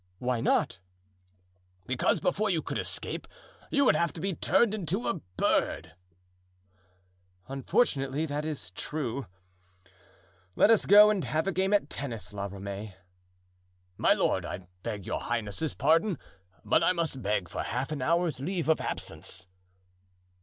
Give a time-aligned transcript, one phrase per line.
[0.17, 0.79] "Why not?"
[1.85, 3.27] "Because before you could escape
[3.69, 5.93] you would have to be turned into a bird."
[7.47, 9.27] "Unfortunately, that is true.
[10.55, 12.95] Let us go and have a game at tennis, La Ramee."
[13.95, 18.81] "My lord—I beg your highness's pardon—but I must beg for half an hour's leave of
[18.81, 19.45] absence."